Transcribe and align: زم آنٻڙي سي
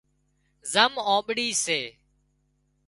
زم 0.71 0.93
آنٻڙي 1.15 1.49
سي 1.63 1.79